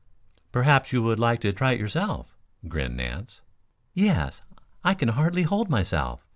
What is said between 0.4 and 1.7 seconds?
"Perhaps you would like to